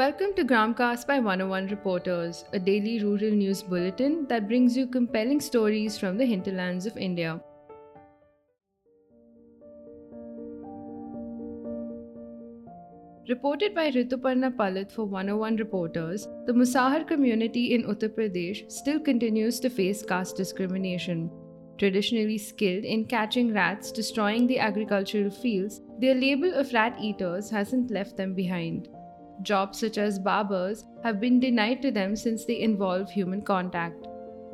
[0.00, 5.40] Welcome to Gramcast by 101 Reporters, a daily rural news bulletin that brings you compelling
[5.40, 7.38] stories from the hinterlands of India.
[13.28, 19.60] Reported by Rituparna Palit for 101 Reporters, the Musahar community in Uttar Pradesh still continues
[19.60, 21.30] to face caste discrimination.
[21.76, 27.90] Traditionally skilled in catching rats destroying the agricultural fields, their label of rat eaters hasn't
[27.90, 28.88] left them behind.
[29.42, 34.06] Jobs such as barbers have been denied to them since they involve human contact.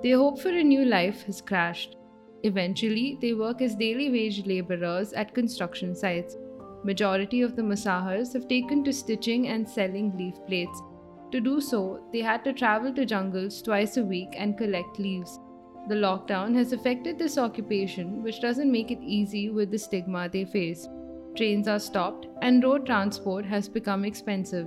[0.02, 1.96] Their hope for a new life has crashed.
[2.44, 6.36] Eventually, they work as daily wage laborers at construction sites.
[6.84, 10.80] Majority of the Musahars have taken to stitching and selling leaf plates.
[11.32, 15.40] To do so, they had to travel to jungles twice a week and collect leaves.
[15.88, 20.44] The lockdown has affected this occupation, which doesn't make it easy with the stigma they
[20.44, 20.88] face
[21.36, 24.66] trains are stopped, and road transport has become expensive.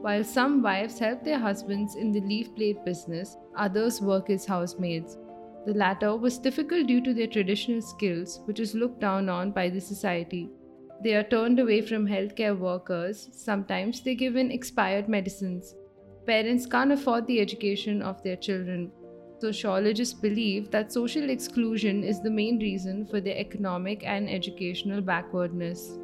[0.00, 5.18] While some wives help their husbands in the leaf plate business, others work as housemaids.
[5.66, 9.68] The latter was difficult due to their traditional skills, which is looked down on by
[9.68, 10.48] the society.
[11.02, 15.74] They are turned away from healthcare workers, sometimes they're given expired medicines.
[16.24, 18.92] Parents can't afford the education of their children.
[19.40, 25.98] Sociologists believe that social exclusion is the main reason for their economic and educational backwardness.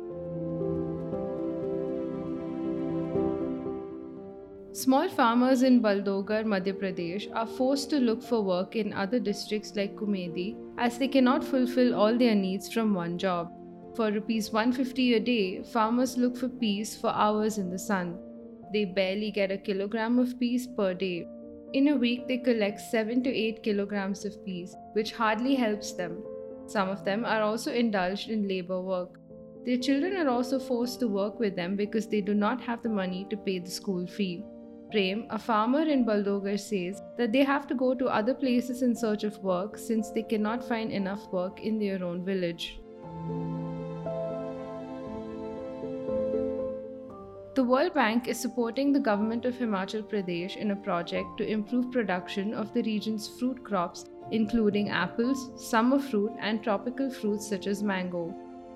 [4.74, 9.76] Small farmers in Baldogar, Madhya Pradesh are forced to look for work in other districts
[9.76, 13.52] like Kumedi as they cannot fulfill all their needs from one job.
[13.94, 18.18] For rupees 150 a day, farmers look for peas for hours in the sun.
[18.72, 21.26] They barely get a kilogram of peas per day.
[21.74, 26.24] In a week, they collect 7 to 8 kilograms of peas, which hardly helps them.
[26.66, 29.18] Some of them are also indulged in labor work.
[29.66, 32.88] Their children are also forced to work with them because they do not have the
[32.88, 34.42] money to pay the school fee.
[34.92, 38.94] Prem, a farmer in Baldogar, says that they have to go to other places in
[38.94, 42.78] search of work since they cannot find enough work in their own village.
[47.54, 51.90] The World Bank is supporting the government of Himachal Pradesh in a project to improve
[51.90, 57.82] production of the region's fruit crops, including apples, summer fruit, and tropical fruits such as
[57.82, 58.34] mango.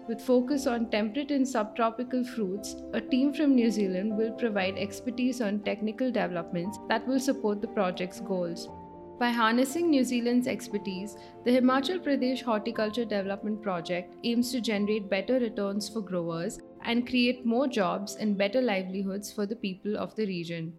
[0.09, 5.41] With focus on temperate and subtropical fruits, a team from New Zealand will provide expertise
[5.41, 8.69] on technical developments that will support the project's goals.
[9.19, 15.41] By harnessing New Zealand's expertise, the Himachal Pradesh Horticulture Development Project aims to generate better
[15.41, 20.27] returns for growers and create more jobs and better livelihoods for the people of the
[20.27, 20.73] region.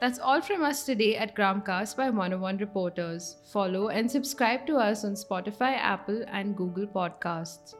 [0.00, 3.36] That's all from us today at Gramcast by 101 Reporters.
[3.52, 7.74] Follow and subscribe to us on Spotify, Apple, and Google Podcasts.